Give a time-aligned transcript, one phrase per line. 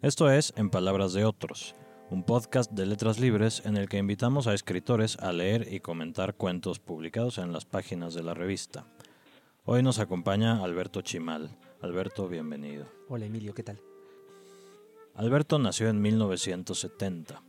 [0.00, 1.74] Esto es En Palabras de Otros,
[2.08, 6.36] un podcast de letras libres en el que invitamos a escritores a leer y comentar
[6.36, 8.86] cuentos publicados en las páginas de la revista.
[9.64, 11.50] Hoy nos acompaña Alberto Chimal.
[11.82, 12.86] Alberto, bienvenido.
[13.08, 13.80] Hola Emilio, ¿qué tal?
[15.16, 17.42] Alberto nació en 1970.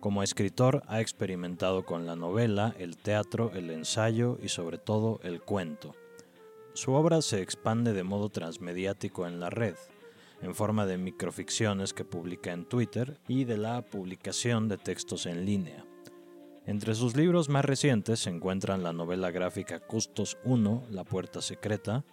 [0.00, 5.40] Como escritor ha experimentado con la novela, el teatro, el ensayo y sobre todo el
[5.42, 5.94] cuento.
[6.74, 9.76] Su obra se expande de modo transmediático en la red,
[10.40, 15.44] en forma de microficciones que publica en Twitter y de la publicación de textos en
[15.44, 15.84] línea.
[16.66, 22.04] Entre sus libros más recientes se encuentran la novela gráfica Custos 1, La Puerta Secreta,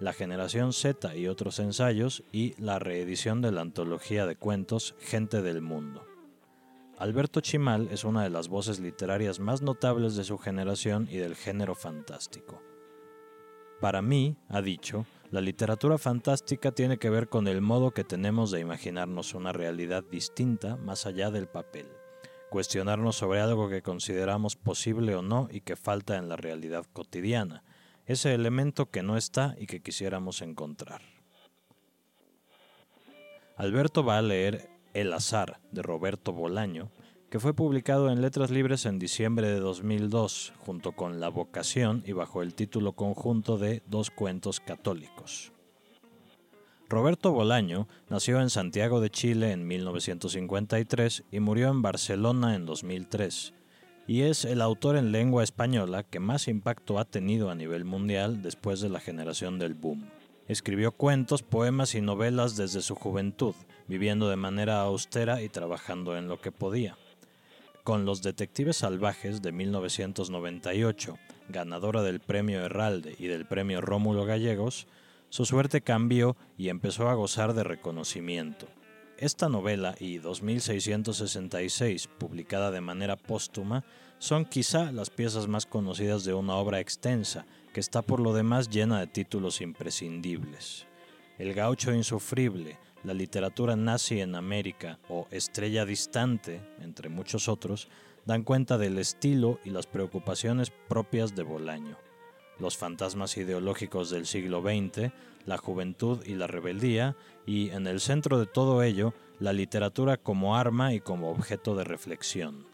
[0.00, 5.42] La Generación Z y otros ensayos y la reedición de la antología de cuentos Gente
[5.42, 6.04] del Mundo.
[6.98, 11.34] Alberto Chimal es una de las voces literarias más notables de su generación y del
[11.34, 12.60] género fantástico.
[13.80, 18.50] Para mí, ha dicho, la literatura fantástica tiene que ver con el modo que tenemos
[18.50, 21.86] de imaginarnos una realidad distinta más allá del papel,
[22.50, 27.62] cuestionarnos sobre algo que consideramos posible o no y que falta en la realidad cotidiana,
[28.06, 31.02] ese elemento que no está y que quisiéramos encontrar.
[33.56, 36.90] Alberto va a leer el azar de Roberto Bolaño,
[37.30, 42.10] que fue publicado en Letras Libres en diciembre de 2002, junto con La Vocación y
[42.10, 45.52] bajo el título conjunto de Dos Cuentos Católicos.
[46.88, 53.54] Roberto Bolaño nació en Santiago de Chile en 1953 y murió en Barcelona en 2003,
[54.08, 58.42] y es el autor en lengua española que más impacto ha tenido a nivel mundial
[58.42, 60.10] después de la generación del boom.
[60.48, 63.54] Escribió cuentos, poemas y novelas desde su juventud,
[63.86, 66.96] viviendo de manera austera y trabajando en lo que podía.
[67.84, 74.86] Con Los Detectives Salvajes de 1998, ganadora del Premio Herralde y del Premio Rómulo Gallegos,
[75.30, 78.66] su suerte cambió y empezó a gozar de reconocimiento.
[79.16, 83.82] Esta novela y 2666, publicada de manera póstuma,
[84.18, 88.68] son quizá las piezas más conocidas de una obra extensa, que está por lo demás
[88.68, 90.86] llena de títulos imprescindibles.
[91.38, 97.88] El gaucho insufrible, la literatura nazi en América o Estrella Distante, entre muchos otros,
[98.26, 101.96] dan cuenta del estilo y las preocupaciones propias de Bolaño.
[102.58, 105.12] Los fantasmas ideológicos del siglo XX,
[105.46, 107.16] la juventud y la rebeldía,
[107.46, 111.84] y en el centro de todo ello, la literatura como arma y como objeto de
[111.84, 112.66] reflexión.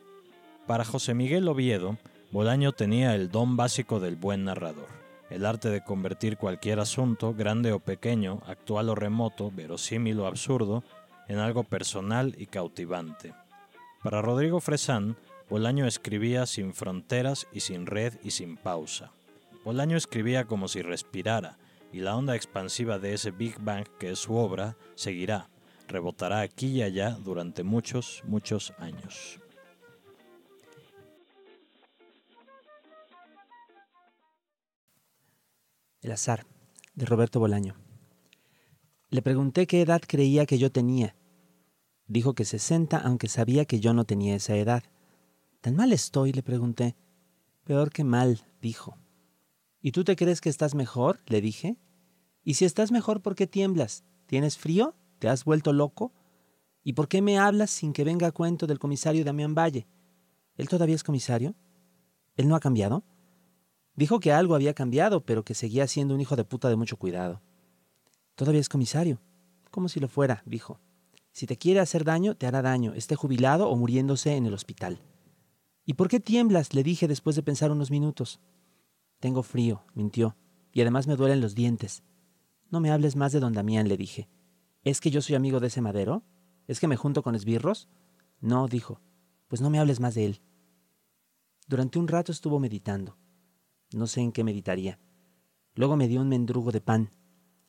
[0.67, 1.97] Para José Miguel Oviedo,
[2.33, 4.89] Bolaño tenía el don básico del buen narrador,
[5.31, 10.85] el arte de convertir cualquier asunto, grande o pequeño, actual o remoto, verosímil o absurdo,
[11.29, 13.35] en algo personal y cautivante.
[14.03, 15.17] Para Rodrigo Fresán,
[15.49, 19.13] Bolaño escribía sin fronteras y sin red y sin pausa.
[19.65, 21.59] Bolaño escribía como si respirara,
[21.93, 25.49] y la onda expansiva de ese Big Bang que es su obra seguirá,
[25.89, 29.41] rebotará aquí y allá durante muchos, muchos años.
[36.07, 36.47] El azar,
[36.95, 37.75] de Roberto Bolaño.
[39.11, 41.17] Le pregunté qué edad creía que yo tenía.
[42.07, 44.85] Dijo que 60, aunque sabía que yo no tenía esa edad.
[45.61, 46.33] ¿Tan mal estoy?
[46.33, 46.95] le pregunté.
[47.65, 48.97] Peor que mal, dijo.
[49.83, 51.19] ¿Y tú te crees que estás mejor?
[51.27, 51.77] le dije.
[52.45, 54.05] ¿Y si estás mejor, por qué tiemblas?
[54.27, 54.95] ¿Tienes frío?
[55.19, 56.13] ¿Te has vuelto loco?
[56.85, 59.89] ¿Y por qué me hablas sin que venga a cuento del comisario Damián Valle?
[60.57, 61.57] ¿Él todavía es comisario?
[62.37, 63.03] ¿Él no ha cambiado?
[63.97, 66.99] Dijo que algo había cambiado, pero que seguía siendo un hijo de puta de mucho
[66.99, 67.41] cuidado.
[68.35, 69.21] Todavía es comisario.
[69.71, 70.79] Como si lo fuera, dijo.
[71.33, 75.01] Si te quiere hacer daño, te hará daño, esté jubilado o muriéndose en el hospital.
[75.87, 76.75] ¿Y por qué tiemblas?
[76.75, 78.41] le dije después de pensar unos minutos.
[79.19, 80.37] Tengo frío, mintió,
[80.73, 82.03] y además me duelen los dientes.
[82.71, 84.29] No me hables más de don Damián, le dije.
[84.83, 86.23] ¿Es que yo soy amigo de ese madero?
[86.67, 87.89] ¿Es que me junto con esbirros?
[88.41, 89.01] No, dijo.
[89.49, 90.41] Pues no me hables más de él.
[91.67, 93.17] Durante un rato estuvo meditando.
[93.93, 94.99] No sé en qué meditaría.
[95.75, 97.11] Luego me dio un mendrugo de pan.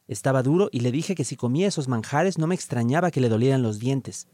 [0.07, 3.29] Estaba duro y le dije que si comía esos manjares no me extrañaba que le
[3.29, 4.27] dolieran los dientes.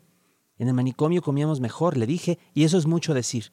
[0.57, 3.51] En el manicomio comíamos mejor, le dije, y eso es mucho decir.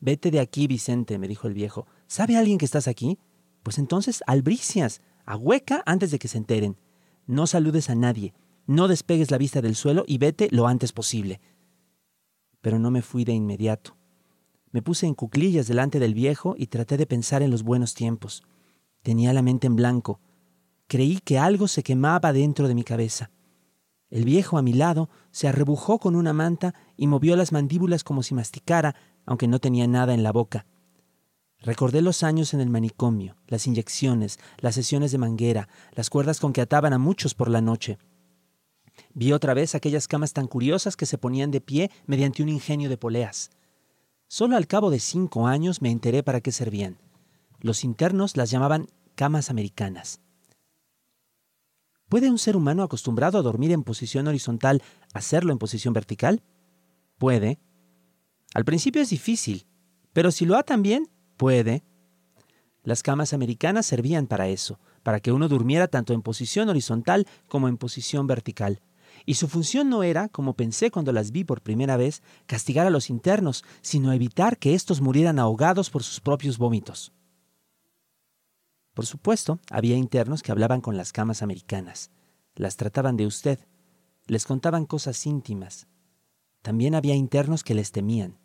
[0.00, 1.86] Vete de aquí, Vicente, me dijo el viejo.
[2.06, 3.18] ¿Sabe alguien que estás aquí?
[3.62, 6.78] Pues entonces albricias, a hueca antes de que se enteren.
[7.26, 8.32] No saludes a nadie,
[8.66, 11.40] no despegues la vista del suelo y vete lo antes posible.
[12.62, 13.97] Pero no me fui de inmediato.
[14.70, 18.42] Me puse en cuclillas delante del viejo y traté de pensar en los buenos tiempos.
[19.02, 20.20] Tenía la mente en blanco.
[20.86, 23.30] Creí que algo se quemaba dentro de mi cabeza.
[24.10, 28.22] El viejo a mi lado se arrebujó con una manta y movió las mandíbulas como
[28.22, 28.94] si masticara,
[29.26, 30.66] aunque no tenía nada en la boca.
[31.60, 36.52] Recordé los años en el manicomio, las inyecciones, las sesiones de manguera, las cuerdas con
[36.52, 37.98] que ataban a muchos por la noche.
[39.12, 42.88] Vi otra vez aquellas camas tan curiosas que se ponían de pie mediante un ingenio
[42.88, 43.50] de poleas.
[44.30, 46.98] Solo al cabo de cinco años me enteré para qué servían.
[47.60, 50.20] Los internos las llamaban camas americanas.
[52.10, 54.82] ¿Puede un ser humano acostumbrado a dormir en posición horizontal
[55.14, 56.42] hacerlo en posición vertical?
[57.16, 57.58] Puede.
[58.54, 59.66] Al principio es difícil,
[60.12, 61.08] pero si lo ha también,
[61.38, 61.82] puede.
[62.82, 67.66] Las camas americanas servían para eso, para que uno durmiera tanto en posición horizontal como
[67.68, 68.82] en posición vertical.
[69.28, 72.90] Y su función no era, como pensé cuando las vi por primera vez, castigar a
[72.90, 77.12] los internos, sino evitar que éstos murieran ahogados por sus propios vómitos.
[78.94, 82.10] Por supuesto, había internos que hablaban con las camas americanas,
[82.54, 83.58] las trataban de usted,
[84.26, 85.88] les contaban cosas íntimas.
[86.62, 88.38] También había internos que les temían.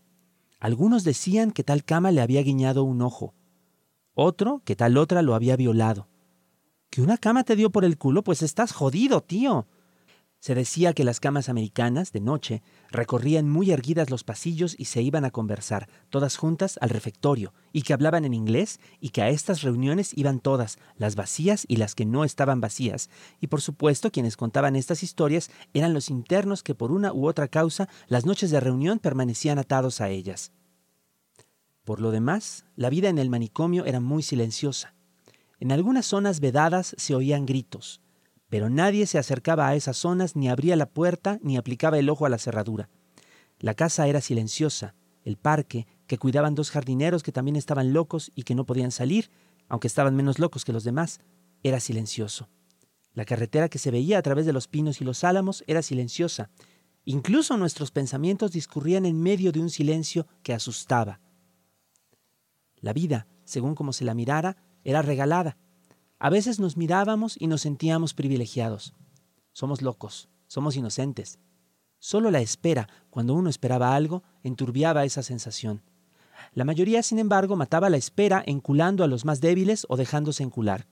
[0.59, 3.33] Algunos decían que tal cama le había guiñado un ojo,
[4.15, 6.09] otro que tal otra lo había violado.
[6.89, 9.65] Que una cama te dio por el culo, pues estás jodido, tío.
[10.43, 15.01] Se decía que las camas americanas, de noche, recorrían muy erguidas los pasillos y se
[15.01, 19.29] iban a conversar, todas juntas, al refectorio, y que hablaban en inglés, y que a
[19.29, 23.09] estas reuniones iban todas, las vacías y las que no estaban vacías,
[23.39, 27.47] y por supuesto quienes contaban estas historias eran los internos que por una u otra
[27.47, 30.51] causa las noches de reunión permanecían atados a ellas.
[31.85, 34.93] Por lo demás, la vida en el manicomio era muy silenciosa.
[35.61, 38.02] En algunas zonas vedadas se oían gritos,
[38.53, 42.27] pero nadie se acercaba a esas zonas ni abría la puerta ni aplicaba el ojo
[42.27, 42.87] a la cerradura.
[43.57, 48.43] La casa era silenciosa, el parque, que cuidaban dos jardineros que también estaban locos y
[48.43, 49.31] que no podían salir,
[49.69, 51.19] aunque estaban menos locos que los demás,
[51.63, 52.47] era silencioso.
[53.15, 56.51] La carretera que se veía a través de los pinos y los álamos era silenciosa.
[57.05, 61.21] Incluso nuestros pensamientos discurrían en medio de un silencio que asustaba.
[62.81, 65.57] La vida, según como se la mirara, era regalada,
[66.23, 68.93] a veces nos mirábamos y nos sentíamos privilegiados.
[69.51, 71.37] Somos locos, somos inocentes.
[71.99, 75.81] Solo la espera, cuando uno esperaba algo, enturbiaba esa sensación.
[76.53, 80.87] La mayoría, sin embargo, mataba la espera enculando a los más débiles o dejándose encular.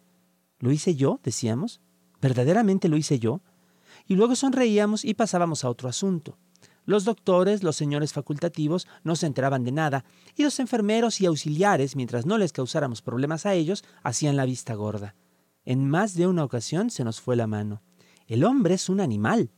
[0.60, 1.22] ¿Lo hice yo?
[1.24, 1.80] decíamos.
[2.22, 3.40] ¿Verdaderamente lo hice yo?
[4.10, 6.38] Y luego sonreíamos y pasábamos a otro asunto.
[6.86, 10.04] Los doctores, los señores facultativos, no se enteraban de nada,
[10.36, 14.74] y los enfermeros y auxiliares, mientras no les causáramos problemas a ellos, hacían la vista
[14.74, 15.16] gorda.
[15.64, 17.82] En más de una ocasión se nos fue la mano.
[18.28, 19.52] El hombre es un animal.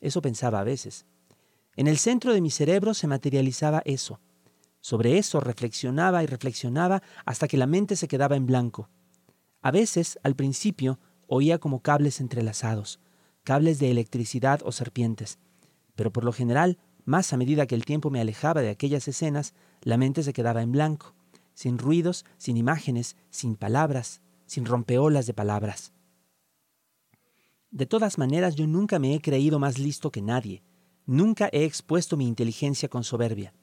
[0.00, 1.04] Eso pensaba a veces.
[1.74, 4.20] En el centro de mi cerebro se materializaba eso.
[4.80, 8.88] Sobre eso reflexionaba y reflexionaba hasta que la mente se quedaba en blanco.
[9.60, 13.00] A veces, al principio, oía como cables entrelazados,
[13.42, 15.38] cables de electricidad o serpientes,
[15.96, 19.54] pero por lo general, más a medida que el tiempo me alejaba de aquellas escenas,
[19.82, 21.14] la mente se quedaba en blanco,
[21.54, 25.92] sin ruidos, sin imágenes, sin palabras, sin rompeolas de palabras.
[27.70, 30.62] De todas maneras, yo nunca me he creído más listo que nadie,
[31.06, 33.54] nunca he expuesto mi inteligencia con soberbia.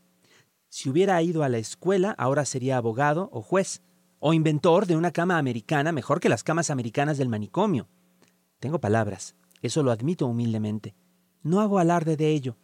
[0.69, 3.81] Si hubiera ido a la escuela, ahora sería abogado o juez,
[4.19, 7.87] o inventor de una cama americana mejor que las camas americanas del manicomio.
[8.59, 10.95] Tengo palabras, eso lo admito humildemente.
[11.43, 12.57] No hago alarde de ello.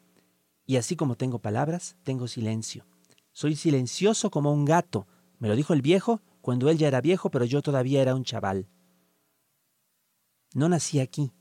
[0.65, 2.85] Y así como tengo palabras, tengo silencio.
[3.33, 5.07] Soy silencioso como un gato.
[5.37, 8.23] Me lo dijo el viejo cuando él ya era viejo, pero yo todavía era un
[8.23, 8.67] chaval.
[10.53, 11.31] No nací aquí.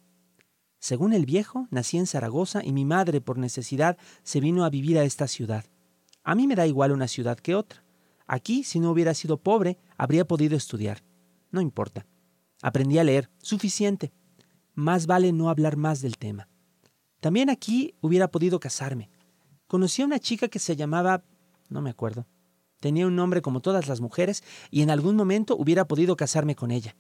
[0.81, 4.99] Según el viejo, nací en Zaragoza y mi madre, por necesidad, se vino a vivir
[4.99, 5.65] a esta ciudad.
[6.23, 7.85] A mí me da igual una ciudad que otra.
[8.27, 11.03] Aquí, si no hubiera sido pobre, habría podido estudiar.
[11.51, 12.07] No importa.
[12.63, 14.13] Aprendí a leer, suficiente.
[14.75, 16.49] Más vale no hablar más del tema.
[17.21, 19.11] También aquí hubiera podido casarme.
[19.67, 21.25] Conocí a una chica que se llamaba...
[21.69, 22.27] no me acuerdo.
[22.81, 26.71] Tenía un nombre como todas las mujeres y en algún momento hubiera podido casarme con
[26.71, 26.97] ella.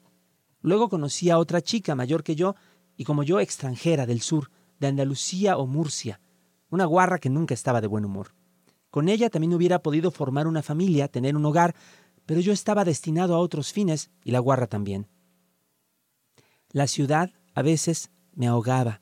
[0.61, 2.57] Luego conocí a otra chica mayor que yo
[2.97, 6.21] y como yo extranjera del sur, de Andalucía o Murcia,
[6.69, 8.35] una guarra que nunca estaba de buen humor.
[8.91, 11.77] Con ella también hubiera podido formar una familia, tener un hogar,
[12.27, 15.07] pero yo estaba destinado a otros fines y la guarra también.
[16.71, 19.01] La ciudad a veces me ahogaba,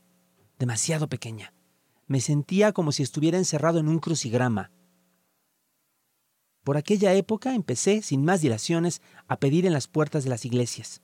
[0.59, 1.53] demasiado pequeña.
[2.07, 4.71] Me sentía como si estuviera encerrado en un crucigrama.
[6.63, 11.01] Por aquella época empecé, sin más dilaciones, a pedir en las puertas de las iglesias.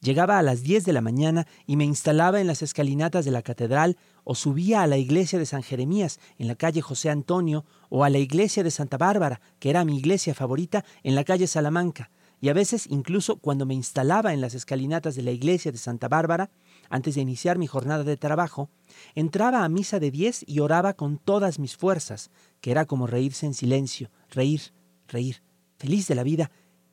[0.00, 3.42] Llegaba a las 10 de la mañana y me instalaba en las escalinatas de la
[3.42, 8.04] catedral o subía a la iglesia de San Jeremías en la calle José Antonio o
[8.04, 12.10] a la iglesia de Santa Bárbara, que era mi iglesia favorita, en la calle Salamanca.
[12.40, 16.08] Y a veces, incluso cuando me instalaba en las escalinatas de la iglesia de Santa
[16.08, 16.50] Bárbara,
[16.90, 18.70] antes de iniciar mi jornada de trabajo,
[19.14, 23.46] entraba a misa de 10 y oraba con todas mis fuerzas, que era como reírse
[23.46, 24.72] en silencio, reír,
[25.08, 25.42] reír,
[25.76, 26.50] feliz de la vida,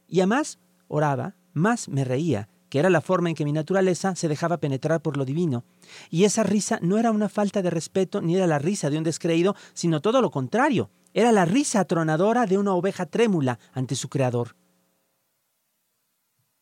[0.08, 4.16] y a más oraba, más me reía, que era la forma en que mi naturaleza
[4.16, 5.66] se dejaba penetrar por lo divino.
[6.10, 9.04] Y esa risa no era una falta de respeto ni era la risa de un
[9.04, 10.90] descreído, sino todo lo contrario.
[11.14, 14.56] Era la risa atronadora de una oveja trémula ante su creador.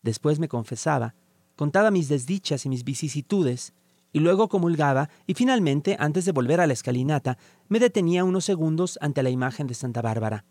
[0.01, 1.13] Después me confesaba,
[1.59, 3.73] contaba mis desdichas y mis vicisitudes,
[4.13, 7.37] y luego comulgaba, y finalmente, antes de volver a la escalinata,
[7.67, 10.45] me detenía unos segundos ante la imagen de Santa Bárbara.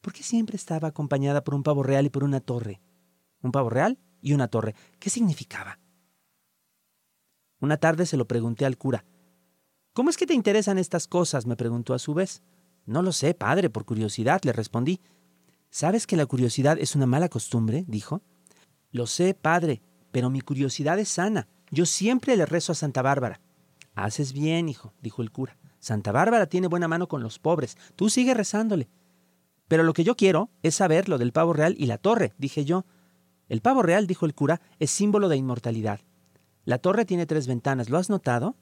[0.00, 2.80] ¿Por qué siempre estaba acompañada por un pavo real y por una torre?
[3.40, 4.74] ¿Un pavo real y una torre?
[4.98, 5.78] ¿Qué significaba?
[7.60, 9.04] Una tarde se lo pregunté al cura.
[9.92, 11.46] ¿Cómo es que te interesan estas cosas?
[11.46, 12.42] me preguntó a su vez.
[12.84, 15.00] No lo sé, padre, por curiosidad, le respondí.
[15.70, 17.84] ¿Sabes que la curiosidad es una mala costumbre?
[17.86, 18.22] dijo.
[18.94, 19.82] Lo sé, padre,
[20.12, 21.48] pero mi curiosidad es sana.
[21.72, 23.40] Yo siempre le rezo a Santa Bárbara.
[23.96, 25.58] Haces bien, hijo, dijo el cura.
[25.80, 27.76] Santa Bárbara tiene buena mano con los pobres.
[27.96, 28.88] Tú sigue rezándole.
[29.66, 32.64] Pero lo que yo quiero es saber lo del pavo real y la torre, dije
[32.64, 32.86] yo.
[33.48, 35.98] El pavo real, dijo el cura, es símbolo de inmortalidad.
[36.64, 38.54] La torre tiene tres ventanas, ¿lo has notado?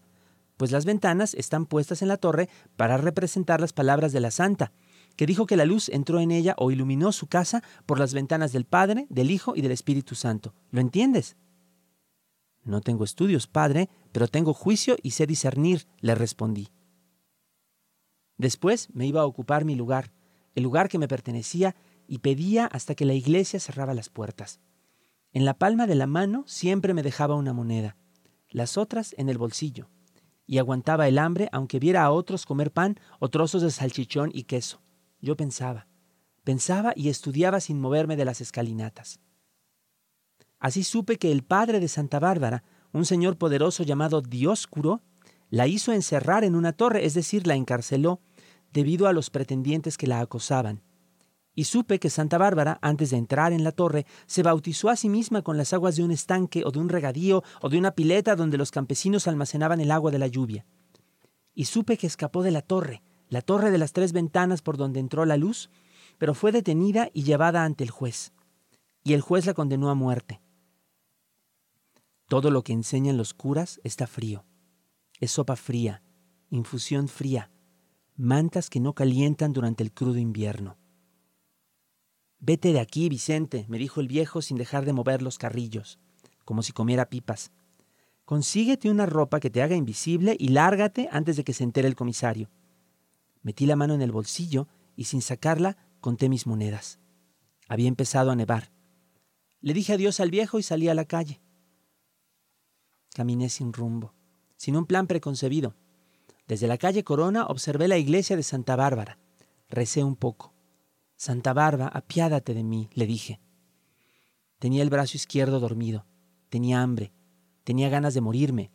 [0.56, 4.72] Pues las ventanas están puestas en la torre para representar las palabras de la santa,
[5.16, 8.52] que dijo que la luz entró en ella o iluminó su casa por las ventanas
[8.52, 10.54] del Padre, del Hijo y del Espíritu Santo.
[10.70, 11.36] ¿Lo entiendes?
[12.64, 16.68] No tengo estudios, padre, pero tengo juicio y sé discernir, le respondí.
[18.36, 20.12] Después me iba a ocupar mi lugar,
[20.54, 21.74] el lugar que me pertenecía,
[22.06, 24.60] y pedía hasta que la iglesia cerraba las puertas.
[25.32, 27.96] En la palma de la mano siempre me dejaba una moneda,
[28.50, 29.88] las otras en el bolsillo,
[30.46, 34.44] y aguantaba el hambre aunque viera a otros comer pan o trozos de salchichón y
[34.44, 34.82] queso.
[35.22, 35.86] Yo pensaba,
[36.42, 39.20] pensaba y estudiaba sin moverme de las escalinatas.
[40.58, 45.00] Así supe que el padre de Santa Bárbara, un señor poderoso llamado Dioscuro,
[45.48, 48.20] la hizo encerrar en una torre, es decir, la encarceló,
[48.72, 50.82] debido a los pretendientes que la acosaban.
[51.54, 55.08] Y supe que Santa Bárbara, antes de entrar en la torre, se bautizó a sí
[55.08, 58.34] misma con las aguas de un estanque o de un regadío o de una pileta
[58.34, 60.66] donde los campesinos almacenaban el agua de la lluvia.
[61.54, 63.02] Y supe que escapó de la torre,
[63.32, 65.70] la torre de las tres ventanas por donde entró la luz,
[66.18, 68.34] pero fue detenida y llevada ante el juez.
[69.04, 70.42] Y el juez la condenó a muerte.
[72.28, 74.44] Todo lo que enseñan los curas está frío.
[75.18, 76.02] Es sopa fría,
[76.50, 77.50] infusión fría,
[78.16, 80.76] mantas que no calientan durante el crudo invierno.
[82.38, 85.98] Vete de aquí, Vicente, me dijo el viejo sin dejar de mover los carrillos,
[86.44, 87.50] como si comiera pipas.
[88.26, 91.96] Consíguete una ropa que te haga invisible y lárgate antes de que se entere el
[91.96, 92.50] comisario.
[93.42, 96.98] Metí la mano en el bolsillo y sin sacarla conté mis monedas.
[97.68, 98.70] Había empezado a nevar.
[99.60, 101.40] Le dije adiós al viejo y salí a la calle.
[103.14, 104.14] Caminé sin rumbo,
[104.56, 105.74] sin un plan preconcebido.
[106.46, 109.18] Desde la calle Corona observé la iglesia de Santa Bárbara.
[109.68, 110.52] Recé un poco.
[111.16, 113.40] Santa Bárbara, apiádate de mí, le dije.
[114.58, 116.06] Tenía el brazo izquierdo dormido.
[116.48, 117.12] Tenía hambre.
[117.64, 118.72] Tenía ganas de morirme.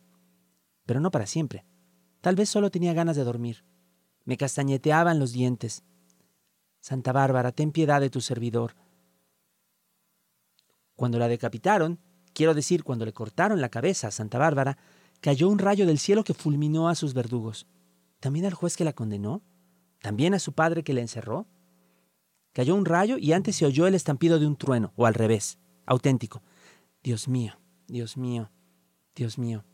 [0.86, 1.64] Pero no para siempre.
[2.20, 3.64] Tal vez solo tenía ganas de dormir.
[4.28, 5.84] Me castañeteaban los dientes.
[6.80, 8.74] Santa Bárbara, ten piedad de tu servidor.
[10.96, 11.98] Cuando la decapitaron,
[12.34, 14.76] quiero decir, cuando le cortaron la cabeza a Santa Bárbara,
[15.22, 17.66] cayó un rayo del cielo que fulminó a sus verdugos.
[18.20, 19.40] ¿También al juez que la condenó?
[20.02, 21.46] ¿También a su padre que la encerró?
[22.52, 25.56] Cayó un rayo y antes se oyó el estampido de un trueno, o al revés,
[25.86, 26.42] auténtico.
[27.02, 28.50] Dios mío, Dios mío,
[29.14, 29.64] Dios mío.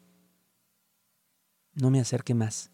[1.73, 2.71] No me acerqué más.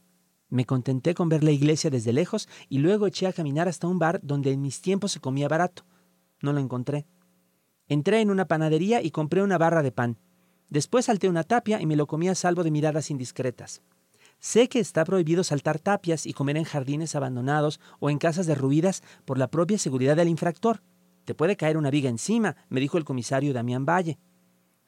[0.50, 4.00] Me contenté con ver la iglesia desde lejos y luego eché a caminar hasta un
[4.00, 5.84] bar donde en mis tiempos se comía barato.
[6.42, 7.06] No lo encontré.
[7.86, 10.18] Entré en una panadería y compré una barra de pan.
[10.68, 13.82] Después salté una tapia y me lo comí a salvo de miradas indiscretas.
[14.40, 19.02] Sé que está prohibido saltar tapias y comer en jardines abandonados o en casas derruidas
[19.24, 20.82] por la propia seguridad del infractor.
[21.24, 24.18] Te puede caer una viga encima, me dijo el comisario Damián Valle.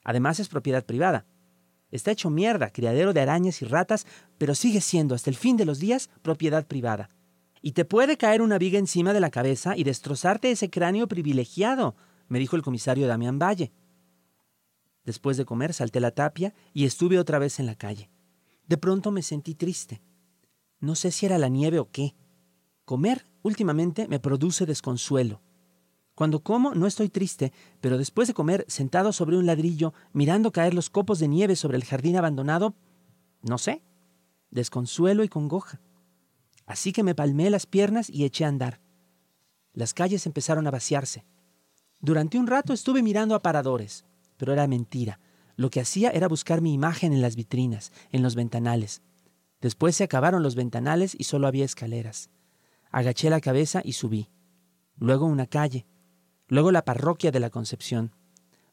[0.02, 1.26] Además es propiedad privada.
[1.93, 4.07] Está hecho mierda, criadero de arañas y ratas,
[4.39, 7.11] pero sigue siendo hasta el fin de los días propiedad privada.
[7.61, 11.95] Y te puede caer una viga encima de la cabeza y destrozarte ese cráneo privilegiado,
[12.29, 13.73] me dijo el comisario Damián Valle.
[15.05, 18.11] Después de comer salté la tapia y estuve otra vez en la calle.
[18.67, 20.01] De pronto me sentí triste.
[20.81, 22.15] No sé si era la nieve o qué.
[22.85, 25.43] Comer últimamente me produce desconsuelo.
[26.23, 30.73] Cuando como no estoy triste, pero después de comer sentado sobre un ladrillo, mirando caer
[30.73, 32.76] los copos de nieve sobre el jardín abandonado,
[33.43, 33.83] no sé,
[34.52, 35.81] desconsuelo y congoja.
[36.64, 38.81] Así que me palmé las piernas y eché a andar.
[39.73, 41.25] Las calles empezaron a vaciarse.
[41.99, 44.05] Durante un rato estuve mirando aparadores
[44.37, 45.19] pero era mentira.
[45.57, 49.02] Lo que hacía era buscar mi imagen en las vitrinas, en los ventanales.
[49.61, 52.31] Después se acabaron los ventanales y solo había escaleras.
[52.93, 54.31] Agaché la cabeza y subí.
[54.99, 55.85] Luego una calle.
[56.53, 58.13] Luego la parroquia de la Concepción.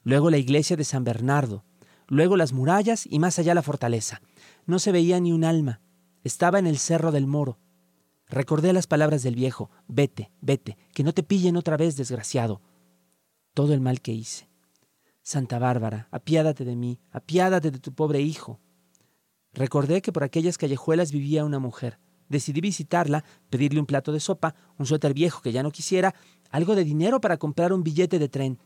[0.04, 1.64] luego la iglesia de San Bernardo,
[2.10, 4.22] luego las murallas y más allá la fortaleza.
[4.66, 5.80] No se veía ni un alma.
[6.26, 7.58] Estaba en el cerro del Moro.
[8.28, 12.62] Recordé las palabras del viejo, vete, vete, que no te pillen otra vez, desgraciado.
[13.54, 14.50] Todo el mal que hice.
[15.22, 18.60] Santa Bárbara, apiádate de mí, apiádate de tu pobre hijo.
[19.54, 21.98] Recordé que por aquellas callejuelas vivía una mujer.
[22.28, 26.14] Decidí visitarla, pedirle un plato de sopa, un suéter viejo que ya no quisiera,
[26.50, 28.60] algo de dinero para comprar un billete de tren.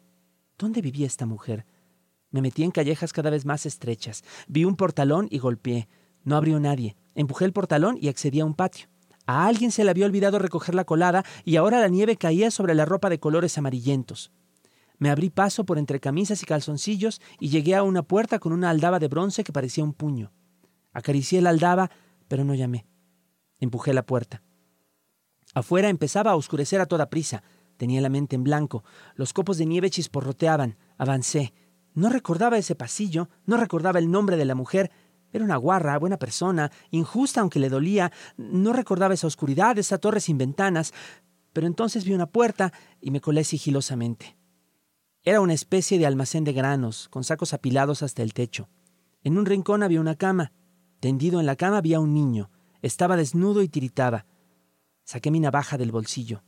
[0.57, 1.65] ¿Dónde vivía esta mujer?
[2.31, 4.23] Me metí en callejas cada vez más estrechas.
[4.47, 5.87] Vi un portalón y golpeé.
[6.23, 6.95] No abrió nadie.
[7.15, 8.87] Empujé el portalón y accedí a un patio.
[9.25, 12.75] A alguien se le había olvidado recoger la colada y ahora la nieve caía sobre
[12.75, 14.31] la ropa de colores amarillentos.
[14.97, 18.69] Me abrí paso por entre camisas y calzoncillos y llegué a una puerta con una
[18.69, 20.31] aldaba de bronce que parecía un puño.
[20.91, 21.89] Acaricié la aldaba,
[22.27, 22.85] pero no llamé.
[23.59, 24.41] Empujé la puerta.
[25.53, 27.43] Afuera empezaba a oscurecer a toda prisa.
[27.83, 28.85] Tenía la mente en blanco.
[29.15, 30.77] Los copos de nieve chisporroteaban.
[30.97, 31.53] Avancé.
[31.93, 34.89] No recordaba ese pasillo, no recordaba el nombre de la mujer.
[35.33, 38.13] Era una guarra, buena persona, injusta aunque le dolía.
[38.37, 40.93] No recordaba esa oscuridad, esa torre sin ventanas.
[41.51, 42.71] Pero entonces vi una puerta
[43.01, 44.37] y me colé sigilosamente.
[45.21, 48.69] Era una especie de almacén de granos, con sacos apilados hasta el techo.
[49.25, 50.53] En un rincón había una cama.
[51.01, 52.49] Tendido en la cama había un niño.
[52.81, 54.25] Estaba desnudo y tiritaba.
[55.03, 56.43] Saqué mi navaja del bolsillo.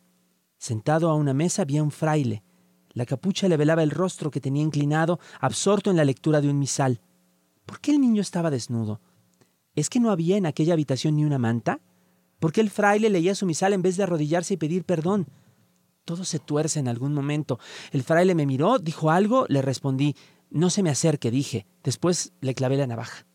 [0.65, 2.41] Sentado a una mesa había un fraile.
[2.89, 6.57] La capucha le velaba el rostro que tenía inclinado, absorto en la lectura de un
[6.57, 7.01] misal.
[7.67, 8.99] ¿Por qué el niño estaba desnudo?
[9.75, 11.81] ¿Es que no había en aquella habitación ni una manta?
[12.39, 15.27] ¿Por qué el fraile leía su misal en vez de arrodillarse y pedir perdón?
[16.03, 17.59] Todo se tuerce en algún momento.
[17.91, 20.15] El fraile me miró, dijo algo, le respondí.
[20.49, 21.67] No se me acerque, dije.
[21.83, 23.27] Después le clavé la navaja.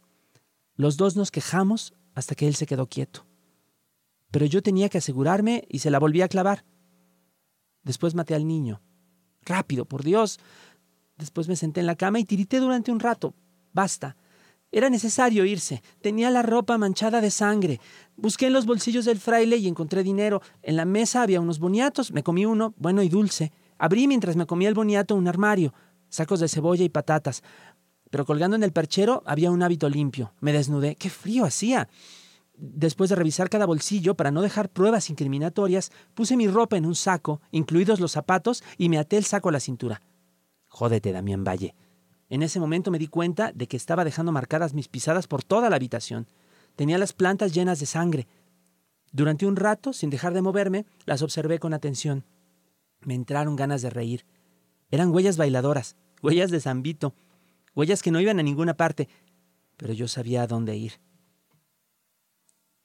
[0.74, 3.24] Los dos nos quejamos hasta que él se quedó quieto.
[4.32, 6.64] Pero yo tenía que asegurarme y se la volví a clavar.
[7.82, 8.80] Después maté al niño.
[9.42, 10.38] Rápido, por Dios.
[11.16, 13.34] Después me senté en la cama y tirité durante un rato.
[13.72, 14.16] Basta.
[14.72, 15.82] Era necesario irse.
[16.00, 17.80] Tenía la ropa manchada de sangre.
[18.16, 20.42] Busqué en los bolsillos del fraile y encontré dinero.
[20.62, 22.12] En la mesa había unos boniatos.
[22.12, 23.52] Me comí uno, bueno y dulce.
[23.78, 25.72] Abrí mientras me comía el boniato un armario,
[26.08, 27.42] sacos de cebolla y patatas.
[28.10, 30.34] Pero colgando en el perchero había un hábito limpio.
[30.40, 30.96] Me desnudé.
[30.96, 31.88] ¡Qué frío hacía!
[32.62, 36.94] Después de revisar cada bolsillo para no dejar pruebas incriminatorias, puse mi ropa en un
[36.94, 40.02] saco, incluidos los zapatos, y me até el saco a la cintura.
[40.68, 41.74] Jódete, Damián Valle.
[42.28, 45.70] En ese momento me di cuenta de que estaba dejando marcadas mis pisadas por toda
[45.70, 46.26] la habitación.
[46.76, 48.28] Tenía las plantas llenas de sangre.
[49.10, 52.26] Durante un rato, sin dejar de moverme, las observé con atención.
[53.00, 54.26] Me entraron ganas de reír.
[54.90, 57.14] Eran huellas bailadoras, huellas de zambito,
[57.74, 59.08] huellas que no iban a ninguna parte,
[59.78, 61.00] pero yo sabía a dónde ir.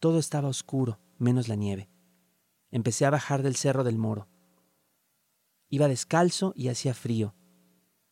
[0.05, 1.89] Todo estaba oscuro, menos la nieve.
[2.69, 4.27] Empecé a bajar del cerro del moro.
[5.67, 7.33] Iba descalzo y hacía frío.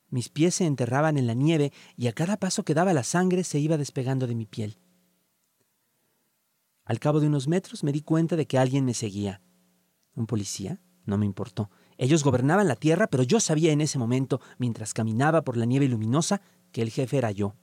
[0.10, 3.43] Mis pies se enterraban en la nieve y a cada paso que daba la sangre
[3.43, 4.79] se iba despegando de mi piel.
[6.84, 9.43] Al cabo de unos metros me di cuenta de que alguien me seguía.
[10.15, 10.82] ¿Un policía?
[11.06, 11.69] No me importó.
[11.99, 15.88] Ellos gobernaban la tierra, pero yo sabía en ese momento, mientras caminaba por la nieve
[15.88, 17.53] luminosa, que el jefe era yo.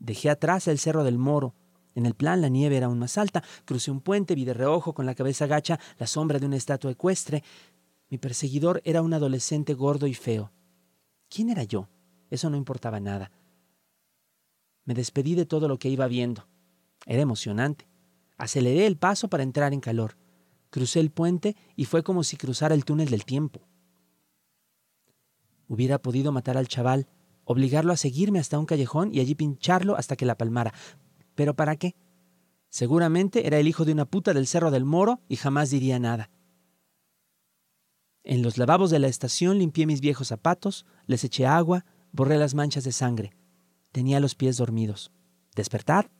[0.00, 1.54] Dejé atrás el cerro del Moro,
[1.94, 3.42] en el plan la nieve era aún más alta.
[3.64, 6.90] Crucé un puente, vi de reojo con la cabeza gacha la sombra de una estatua
[6.90, 7.42] ecuestre.
[8.10, 10.52] Mi perseguidor era un adolescente gordo y feo.
[11.28, 11.88] ¿Quién era yo?
[12.30, 13.30] Eso no importaba nada.
[14.84, 16.46] Me despedí de todo lo que iba viendo.
[17.06, 17.88] Era emocionante.
[18.36, 20.16] Aceleré el paso para entrar en calor.
[20.70, 23.60] Crucé el puente y fue como si cruzara el túnel del tiempo.
[25.68, 27.06] Hubiera podido matar al chaval,
[27.44, 30.74] obligarlo a seguirme hasta un callejón y allí pincharlo hasta que la palmara,
[31.34, 31.94] ¿Pero para qué?
[32.68, 36.30] Seguramente era el hijo de una puta del Cerro del Moro y jamás diría nada.
[38.24, 42.54] En los lavabos de la estación limpié mis viejos zapatos, les eché agua, borré las
[42.54, 43.36] manchas de sangre.
[43.92, 45.12] Tenía los pies dormidos.
[45.54, 46.10] ¿Despertar?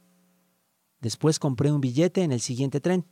[1.00, 3.06] Después compré un billete en el siguiente tren,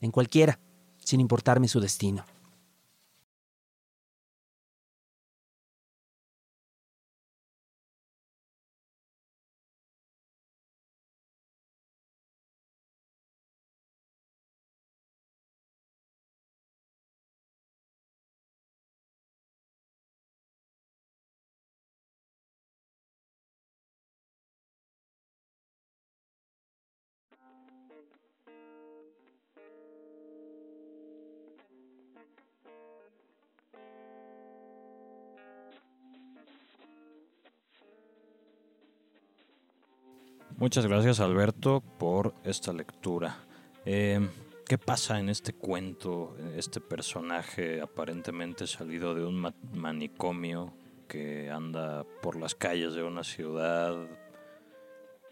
[0.00, 0.60] en cualquiera,
[0.98, 2.24] sin importarme su destino.
[40.58, 43.44] Muchas gracias Alberto por esta lectura.
[43.84, 44.28] Eh,
[44.66, 46.36] ¿Qué pasa en este cuento?
[46.56, 50.74] Este personaje aparentemente salido de un manicomio
[51.06, 53.96] que anda por las calles de una ciudad.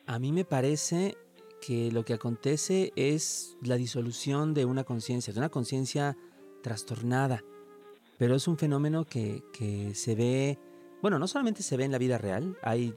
[0.07, 1.19] A mí me parece
[1.61, 6.17] que lo que acontece es la disolución de una conciencia, de una conciencia
[6.63, 7.43] trastornada.
[8.17, 10.57] Pero es un fenómeno que, que, se ve,
[11.03, 12.95] bueno, no solamente se ve en la vida real, hay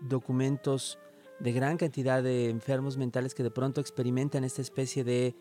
[0.00, 1.00] documentos
[1.44, 5.34] de gran cantidad de enfermos mentales que de pronto experimentan esta especie de,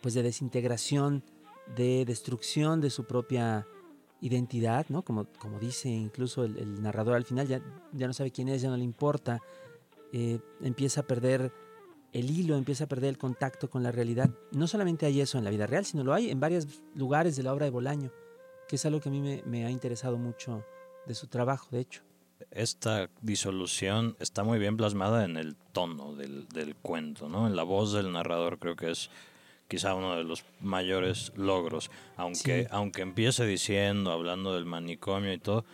[0.00, 1.22] pues de desintegración,
[1.76, 3.66] de destrucción de su propia
[4.22, 5.02] identidad, ¿no?
[5.02, 7.60] Como, como dice incluso el, narrador al final, ya,
[7.92, 9.42] ya, no sabe quién es, ya no le importa,
[10.14, 11.52] eh, empieza a perder
[12.14, 14.30] el hilo, empieza a perder el contacto con la realidad.
[14.50, 17.42] No solamente hay eso en la vida real, sino lo hay en varios lugares de
[17.42, 18.10] la obra de Bolaño,
[18.66, 20.64] que es algo que a mí me, me ha interesado mucho
[21.06, 22.02] de su trabajo, de hecho.
[22.54, 27.46] Esta disolución está muy bien plasmada en el tono del, del cuento, ¿no?
[27.46, 29.10] En la voz del narrador creo que es
[29.68, 31.90] quizá uno de los mayores logros.
[32.16, 35.64] Aunque, aunque empiece diciendo, hablando del manicomio y todo,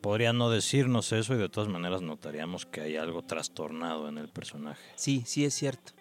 [0.00, 4.28] podría no decirnos eso y de todas maneras notaríamos que hay algo trastornado en el
[4.28, 4.82] personaje.
[4.96, 5.92] Sí, sí es cierto.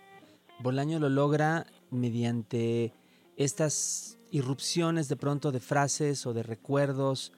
[0.59, 2.93] Bolaño lo logra mediante
[3.35, 7.33] estas irrupciones de pronto de frases o de recuerdos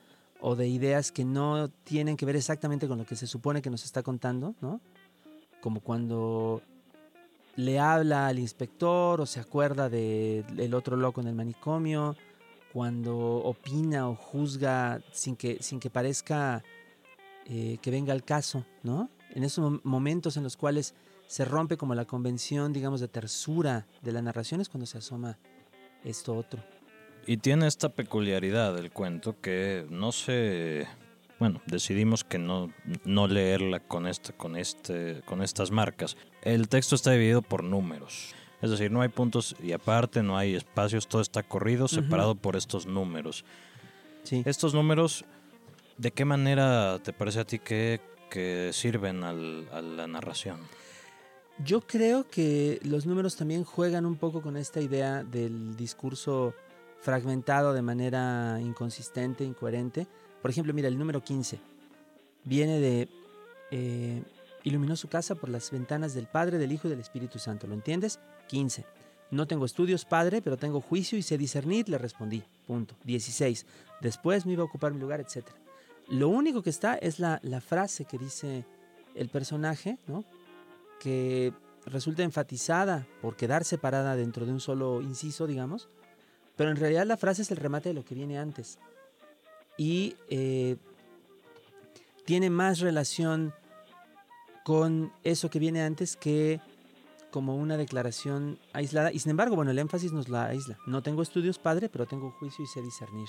[0.46, 3.70] o de ideas que no tienen que ver exactamente con lo que se supone que
[3.70, 4.82] nos está contando, ¿no?
[5.62, 6.62] Como cuando
[7.56, 12.18] le habla al inspector o se acuerda del otro loco en el manicomio,
[12.74, 16.62] cuando opina o juzga sin que, sin que parezca
[17.46, 19.10] eh, que venga al caso, ¿no?
[19.30, 20.94] En esos momentos en los cuales
[21.26, 25.38] se rompe como la convención, digamos, de tersura de la narración es cuando se asoma
[26.04, 26.73] esto otro.
[27.26, 30.88] Y tiene esta peculiaridad del cuento que no se
[31.44, 32.72] bueno, decidimos que no,
[33.04, 36.16] no leerla con, esta, con, este, con estas marcas.
[36.42, 38.34] El texto está dividido por números.
[38.62, 42.56] Es decir, no hay puntos y aparte, no hay espacios, todo está corrido, separado por
[42.56, 43.44] estos números.
[44.24, 44.42] Sí.
[44.46, 45.26] Estos números,
[45.98, 50.60] ¿de qué manera te parece a ti que, que sirven al, a la narración?
[51.58, 56.54] Yo creo que los números también juegan un poco con esta idea del discurso
[57.04, 60.08] fragmentado de manera inconsistente, incoherente.
[60.42, 61.60] Por ejemplo, mira, el número 15
[62.46, 63.10] viene de
[63.72, 64.24] eh,
[64.64, 67.68] iluminó su casa por las ventanas del Padre, del Hijo y del Espíritu Santo.
[67.68, 68.20] ¿Lo entiendes?
[68.48, 68.86] 15.
[69.32, 72.44] No tengo estudios, Padre, pero tengo juicio y sé discernir, le respondí.
[72.66, 72.96] Punto.
[73.04, 73.66] 16.
[74.00, 75.46] Después me iba a ocupar mi lugar, etc.
[76.08, 78.66] Lo único que está es la, la frase que dice
[79.16, 80.24] el personaje, ¿no?
[81.00, 81.52] que
[81.86, 85.90] resulta enfatizada por quedar separada dentro de un solo inciso, digamos,
[86.56, 88.78] pero en realidad la frase es el remate de lo que viene antes
[89.78, 90.78] y eh,
[92.26, 93.54] tiene más relación
[94.64, 96.62] con eso que viene antes que
[97.32, 99.12] como una declaración aislada.
[99.12, 100.78] Y sin embargo, bueno, el énfasis nos la aísla.
[100.86, 103.28] No tengo estudios, padre, pero tengo juicio y sé discernir.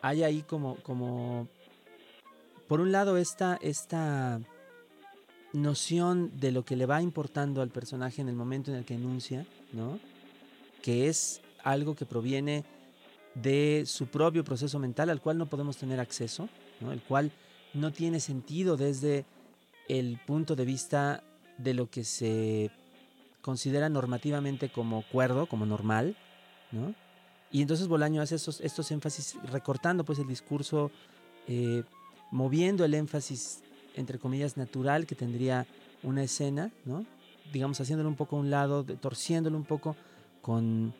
[0.00, 1.48] Hay ahí como, como
[2.68, 4.40] por un lado, esta, esta
[5.52, 8.94] noción de lo que le va importando al personaje en el momento en el que
[8.94, 9.98] enuncia, ¿no?
[10.80, 12.64] Que es algo que proviene
[13.34, 16.48] de su propio proceso mental al cual no podemos tener acceso,
[16.80, 17.30] el cual
[17.74, 19.24] no tiene sentido desde
[19.88, 21.22] el punto de vista
[21.56, 22.70] de lo que se
[23.40, 26.16] considera normativamente como cuerdo, como normal,
[27.50, 30.90] Y entonces Bolaño hace estos, estos énfasis, recortando pues el discurso,
[31.46, 31.82] eh,
[32.30, 33.62] moviendo el énfasis,
[33.94, 35.66] entre comillas, natural que tendría
[36.02, 37.06] una escena, ¿no?
[37.50, 39.96] Digamos, haciéndolo un poco a un lado, torciéndolo un poco
[40.42, 40.92] con,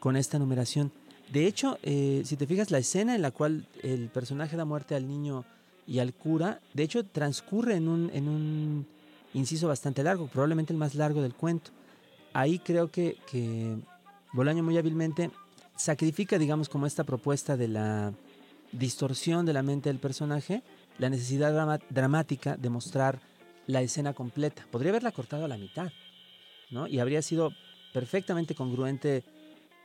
[0.00, 0.90] con esta numeración.
[1.30, 4.96] De hecho, eh, si te fijas, la escena en la cual el personaje da muerte
[4.96, 5.44] al niño
[5.86, 8.86] y al cura, de hecho, transcurre en un,
[9.32, 11.70] inciso bastante largo, probablemente el más largo del cuento.
[12.32, 13.76] Ahí creo que, que
[14.32, 15.30] Bolaño muy hábilmente
[15.76, 18.12] sacrifica, digamos, como esta propuesta de la
[18.72, 20.62] distorsión de la mente del personaje,
[20.98, 23.20] la necesidad dramática de mostrar
[23.66, 24.66] la escena completa.
[24.70, 25.90] Podría haberla cortado a la mitad,
[26.70, 26.86] ¿no?
[26.86, 27.52] Y habría sido
[27.92, 29.24] perfectamente congruente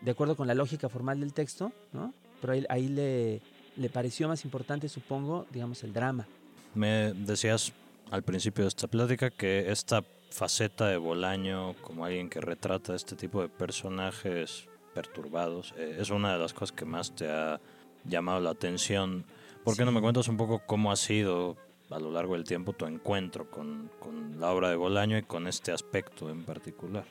[0.02, 2.14] de acuerdo con la lógica formal del texto, ¿no?
[2.42, 3.42] Pero ahí, le,
[3.78, 6.28] le pareció más importante, supongo, digamos, el drama.
[6.74, 7.74] Me decías
[8.12, 13.16] al principio de esta plática que esta faceta de Bolaño como alguien que retrata este
[13.16, 17.60] tipo de personajes perturbados eh, es una de las cosas que más te ha
[18.04, 19.26] llamado la atención.
[19.64, 21.58] ¿Por qué no me cuentas un poco cómo ha sido
[21.90, 25.48] a lo largo del tiempo tu encuentro con, con la obra de Bolaño y con
[25.48, 27.06] este aspecto en particular?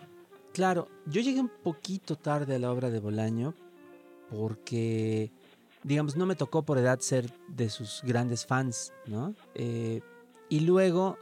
[0.55, 3.55] Claro, yo llegué un poquito tarde a la obra de Bolaño
[4.31, 5.33] porque,
[5.83, 9.35] digamos, no me tocó por edad ser de sus grandes fans, ¿no?
[9.57, 10.01] Eh,
[10.49, 11.19] y luego,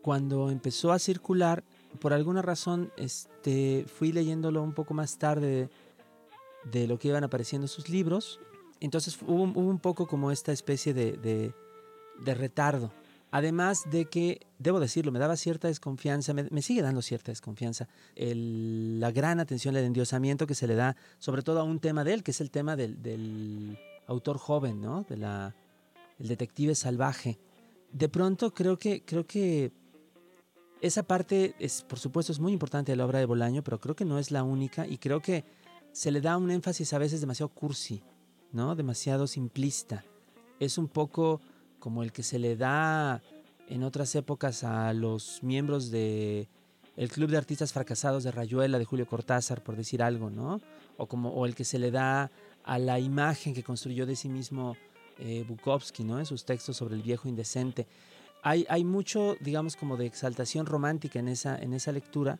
[0.00, 1.62] cuando empezó a circular,
[2.00, 5.68] por alguna razón, este, fui leyéndolo un poco más tarde
[6.64, 8.40] de, lo que iban apareciendo sus libros
[8.80, 11.52] Entonces hubo, un poco como esta especie de,
[12.24, 12.90] retardo.
[13.32, 19.12] Además de que, debo decirlo, me daba cierta desconfianza, me, sigue dando cierta desconfianza, la
[19.12, 22.22] gran atención, el endiosamiento que se le da, sobre todo a un tema de él,
[22.24, 25.04] que es el tema del, autor joven, ¿no?
[25.08, 27.38] De el detective salvaje.
[27.92, 29.72] De pronto creo que, creo que
[30.80, 33.94] esa parte, es, por supuesto, es muy importante de la obra de Bolaño, pero creo
[33.94, 35.44] que no es la única y creo que
[35.92, 38.02] se le da un énfasis a veces demasiado cursi,
[38.52, 38.74] ¿no?
[38.74, 40.04] Demasiado simplista.
[40.58, 41.40] Es un poco
[41.80, 43.22] como el que se le da
[43.68, 46.48] en otras épocas a los miembros de
[46.96, 50.60] el Club de Artistas Fracasados de Rayuela de Julio Cortázar, por decir algo, ¿no?
[50.96, 52.30] O como o el que se le da
[52.62, 54.76] a la imagen que construyó de sí mismo
[55.18, 56.18] eh, Bukowski, ¿no?
[56.18, 57.86] En sus textos sobre el viejo indecente.
[58.42, 62.38] Hay, hay mucho, digamos, como de exaltación romántica en esa, en esa lectura,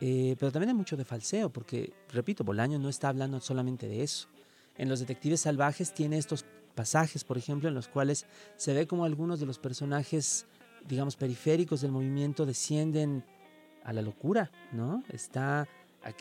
[0.00, 4.02] eh, pero también hay mucho de falseo, porque, repito, Bolaño no está hablando solamente de
[4.02, 4.28] eso.
[4.76, 6.44] En Los Detectives Salvajes tiene estos
[6.76, 10.46] pasajes, por ejemplo, en los cuales se ve como algunos de los personajes,
[10.88, 13.24] digamos, periféricos del movimiento descienden
[13.82, 15.02] a la locura, ¿no?
[15.08, 15.66] Está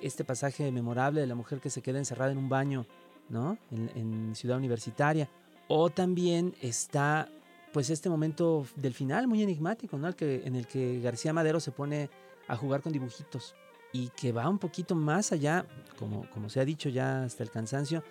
[0.01, 2.87] este pasaje memorable de la mujer que se queda encerrada en un baño,
[3.29, 3.59] ¿no?
[3.69, 5.29] En, Ciudad Universitaria.
[5.67, 7.27] O también está,
[7.73, 10.15] pues, este momento del final muy enigmático, ¿no?
[10.15, 12.09] que, en el que García Madero se pone
[12.47, 13.55] a jugar con dibujitos
[13.91, 15.65] y que va un poquito más allá,
[15.97, 18.03] como, como se ha dicho ya hasta el cansancio,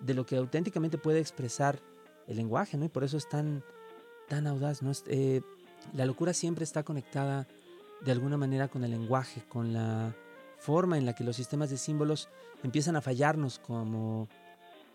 [0.00, 1.80] de lo que auténticamente puede expresar
[2.26, 2.84] el lenguaje, ¿no?
[2.84, 3.62] Y por eso es tan,
[4.28, 4.92] tan audaz, ¿no?
[5.06, 5.42] Eh,
[5.94, 7.46] la locura siempre está conectada
[8.04, 10.14] de alguna manera con el lenguaje, con la
[10.58, 12.28] forma en la que los sistemas de símbolos
[12.62, 14.28] empiezan a fallarnos como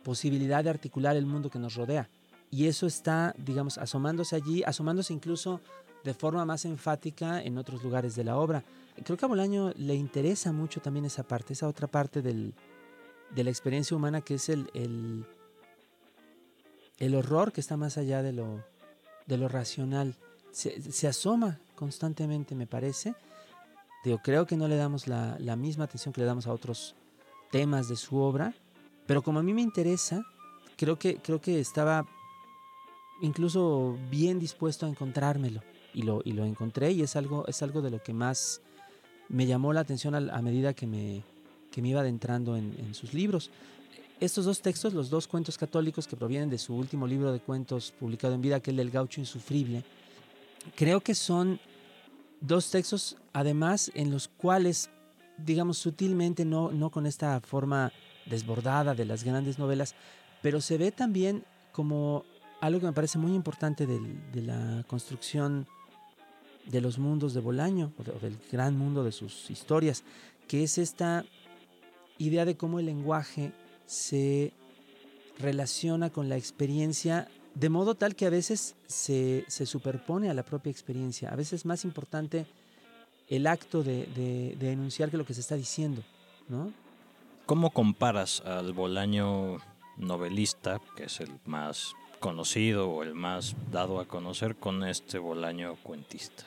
[0.04, 2.10] posibilidad de articular el mundo que nos rodea.
[2.52, 5.60] Y eso está, digamos, asomándose allí, asomándose incluso
[6.04, 8.64] de forma más enfática en otros lugares de la obra.
[9.04, 12.54] Creo que a Bolaño le interesa mucho también esa parte, esa otra parte del,
[13.32, 15.26] de la experiencia humana que es el, el,
[17.00, 18.64] el, horror que está más allá de lo,
[19.26, 20.16] de lo racional.
[20.52, 23.16] Se, se asoma constantemente, me parece.
[24.04, 26.96] Digo, creo que no le damos la, la misma atención que le damos a otros
[27.52, 28.54] temas de su obra,
[29.08, 30.24] pero como a mí me interesa,
[30.78, 32.06] creo que, creo que estaba
[33.22, 35.62] incluso bien dispuesto a encontrármelo
[35.94, 38.62] y lo, y lo encontré y es algo, es algo de lo que más
[39.30, 41.24] me llamó la atención a, medida que me,
[41.76, 43.52] que me iba adentrando en, sus libros.
[44.22, 47.94] Estos dos textos, los dos cuentos católicos que provienen de su último libro de cuentos
[48.00, 49.84] publicado en vida, aquel del gaucho insufrible,
[50.78, 51.60] creo que son
[52.40, 54.90] dos textos además en los cuales,
[55.38, 57.92] digamos sutilmente, no, no con esta forma
[58.26, 59.96] desbordada de las grandes novelas,
[60.42, 62.24] pero se ve también como
[62.62, 65.68] algo que me parece muy importante de la construcción
[66.68, 70.06] de los mundos de Bolaño, o del gran mundo de sus historias,
[70.48, 71.26] que es esta
[72.18, 73.52] idea de cómo el lenguaje
[73.86, 74.54] se
[75.40, 80.72] relaciona con la experiencia de modo tal que a veces se, superpone a la propia
[80.72, 81.30] experiencia.
[81.30, 82.46] A veces es más importante
[83.30, 86.04] el acto de, enunciar que lo que se está diciendo,
[86.50, 86.72] ¿no?
[87.46, 89.58] ¿Cómo comparas al Bolaño
[89.98, 95.76] novelista, que es el más conocido o el más dado a conocer, con este Bolaño
[95.82, 96.44] cuentista?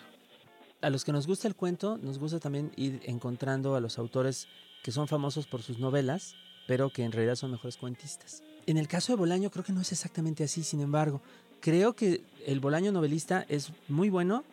[0.81, 4.46] a los que nos gusta el cuento, nos gusta también ir encontrando a los autores
[4.83, 6.35] que son famosos por sus novelas,
[6.67, 8.43] pero que en realidad son mejores cuentistas.
[8.67, 11.23] En el caso de Bolaño creo que no es exactamente así, sin embargo,
[11.61, 14.45] creo que el Bolaño novelista es muy bueno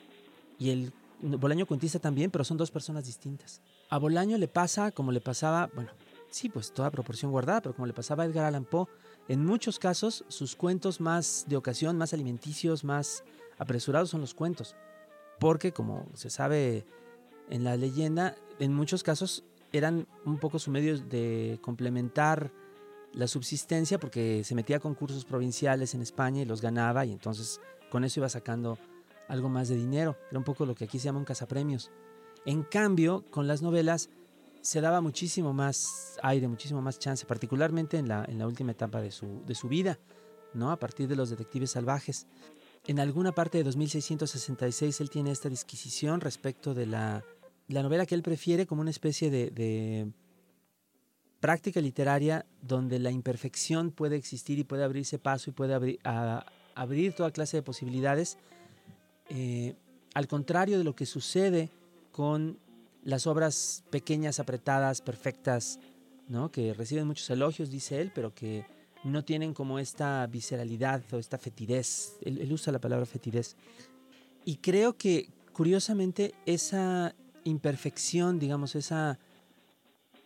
[0.57, 3.61] y el Bolaño cuentista también, pero son dos personas distintas.
[3.89, 5.91] A Bolaño le pasa como le pasaba, bueno,
[6.29, 8.87] sí, pues toda proporción guardada, pero como le pasaba Edgar Allan Poe,
[9.27, 13.23] en muchos casos sus cuentos más de ocasión, más alimenticios, más
[13.57, 14.75] apresurados son los cuentos
[15.39, 16.85] porque como se sabe
[17.49, 19.43] en la leyenda, en muchos casos
[19.77, 22.51] eran un poco su medio de complementar
[23.13, 27.61] la subsistencia porque se metía a concursos provinciales en España y los ganaba y entonces
[27.89, 28.77] con eso iba sacando
[29.27, 30.17] algo más de dinero.
[30.29, 31.91] Era un poco lo que aquí se llama un cazapremios.
[32.45, 34.09] En cambio, con las novelas
[34.61, 39.01] se daba muchísimo más aire, muchísimo más chance, particularmente en la, en la última etapa
[39.01, 39.99] de su, de su vida,
[40.53, 40.71] ¿no?
[40.71, 42.27] a partir de los detectives salvajes
[42.87, 47.23] en alguna parte de 2666 él tiene esta disquisición respecto de la,
[47.67, 50.11] novela que él prefiere como una especie de,
[51.39, 55.99] práctica literaria donde la imperfección puede existir y puede abrirse paso y puede abrir,
[56.73, 58.37] abrir toda clase de posibilidades,
[59.29, 59.75] eh,
[60.15, 61.69] al contrario de lo que sucede
[62.11, 62.57] con
[63.03, 65.79] las obras pequeñas, apretadas, perfectas,
[66.27, 66.51] ¿no?
[66.51, 68.65] que reciben muchos elogios, dice él, pero que
[69.03, 72.17] no tienen como esta visceralidad o esta fetidez.
[72.21, 73.55] Él, usa la palabra fetidez.
[74.43, 77.15] Y creo que, curiosamente, esa
[77.45, 79.17] imperfección, digamos, esa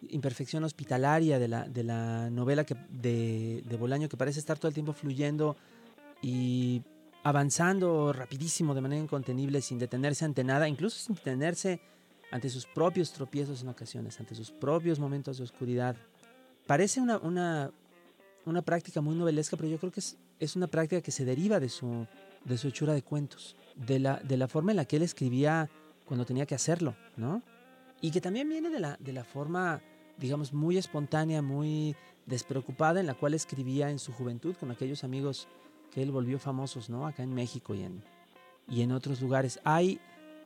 [0.09, 4.69] imperfección hospitalaria de la, de la novela que, de, de Bolaño que parece estar todo
[4.69, 5.55] el tiempo fluyendo
[6.21, 6.81] y
[7.23, 11.81] avanzando rapidísimo de manera incontenible sin detenerse ante nada, incluso sin detenerse
[12.31, 15.95] ante sus propios tropiezos en ocasiones, ante sus propios momentos de oscuridad.
[16.65, 17.71] Parece una, una,
[18.45, 21.59] una práctica muy novelesca, pero yo creo que es, es, una práctica que se deriva
[21.59, 22.07] de su,
[22.45, 25.69] de su hechura de cuentos, de la, de la forma en la que él escribía
[26.09, 27.43] cuando tenía que hacerlo, ¿no?
[28.01, 29.79] Y que también viene de la, de la forma,
[30.17, 31.95] digamos, muy espontánea, muy
[32.25, 35.47] despreocupada en la cual escribía en su juventud con aquellos amigos
[35.91, 37.05] que él volvió famosos, ¿no?
[37.05, 38.03] Acá en México y en,
[38.67, 39.59] y en otros lugares.
[39.63, 39.99] Hay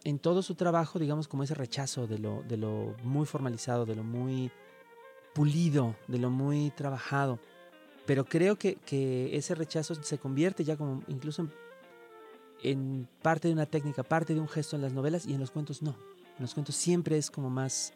[0.04, 3.95] en todo su trabajo, digamos, como ese rechazo de lo, de lo muy formalizado, de
[3.95, 4.52] lo muy
[5.34, 7.39] pulido, de lo muy trabajado.
[8.06, 11.54] Pero creo que, que ese rechazo se convierte ya como incluso en,
[12.63, 15.52] en, parte de una técnica, parte de un gesto en las novelas y en los
[15.52, 15.95] cuentos no.
[16.38, 17.93] En los cuentos siempre es como más,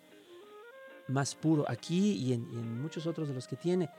[1.07, 1.65] más puro.
[1.67, 3.89] Aquí y en, muchos otros de los que tiene.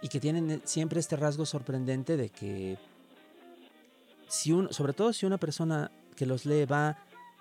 [0.00, 2.78] Y que tienen siempre este rasgo sorprendente de que
[4.28, 6.98] si uno, sobre todo si una persona que los lee va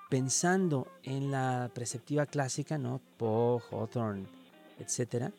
[0.10, 3.02] pensando en la preceptiva clásica, ¿no?
[3.18, 4.26] Poe, Hawthorne,
[4.80, 5.32] etcétera,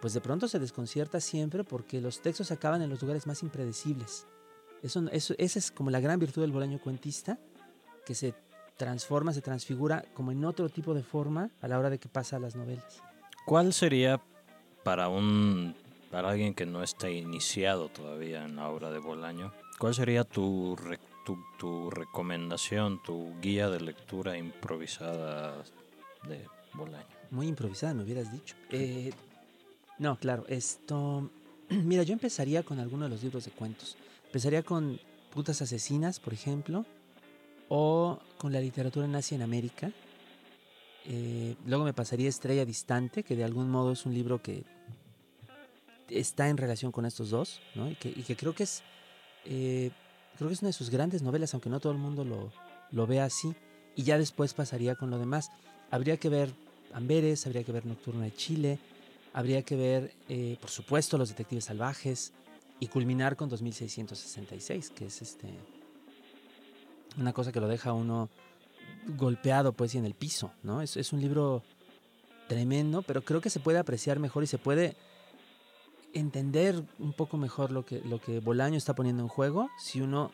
[0.00, 4.26] pues de pronto se desconcierta siempre porque los textos acaban en los lugares más impredecibles.
[4.86, 7.38] Eso, eso, esa es como la gran virtud del bolaño cuentista,
[8.04, 8.34] que se
[8.76, 12.36] transforma, se transfigura como en otro tipo de forma a la hora de que pasa
[12.36, 13.02] a las novelas.
[13.44, 14.20] ¿Cuál sería
[14.84, 15.74] para un
[16.10, 20.76] para alguien que no está iniciado todavía en la obra de Bolaño, cuál sería tu,
[21.24, 25.62] tu, tu recomendación, tu guía de lectura improvisada
[26.28, 27.04] de Bolaño?
[27.30, 28.54] Muy improvisada, me hubieras dicho.
[28.70, 29.12] Eh,
[29.98, 31.28] no, claro, esto...
[31.68, 33.96] Mira, yo empezaría con alguno de los libros de cuentos.
[34.36, 35.00] Empezaría con
[35.32, 36.84] Putas Asesinas, por ejemplo,
[37.70, 39.90] o con la literatura nazi en América.
[41.06, 44.64] Eh, luego me pasaría Estrella Distante, que de algún modo es un libro que
[46.10, 47.90] está en relación con estos dos, ¿no?
[47.90, 48.82] Y que, creo que es
[49.46, 49.90] eh,
[50.36, 52.52] creo que es una de sus grandes novelas, aunque no todo el mundo lo,
[52.90, 53.54] lo vea así.
[53.94, 55.48] Y ya después pasaría con lo demás.
[55.90, 56.52] Habría que ver
[56.92, 58.78] Amberes, habría que ver Nocturna de Chile,
[59.32, 62.34] habría que ver, eh, por supuesto, Los Detectives Salvajes
[62.80, 65.48] y culminar con 2666, que es este
[67.18, 68.28] una cosa que lo deja uno
[69.16, 70.82] golpeado pues y en el piso, ¿no?
[70.82, 71.62] Es, es un libro
[72.48, 74.96] tremendo, pero creo que se puede apreciar mejor y se puede
[76.12, 80.30] entender un poco mejor lo que, lo que Bolaño está poniendo en juego si uno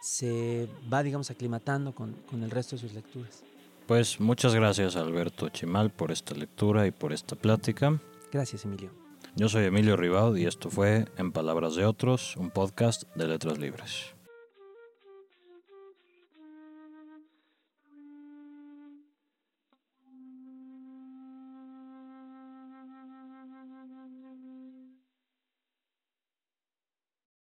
[0.00, 3.42] se va, digamos, aclimatando con, con el resto de sus lecturas.
[3.86, 8.00] Pues muchas gracias Alberto Chimal por esta lectura y por esta plática.
[8.32, 9.05] Gracias Emilio.
[9.38, 13.58] Yo soy Emilio Ribaud y esto fue En Palabras de Otros, un podcast de Letras
[13.58, 14.15] Libres.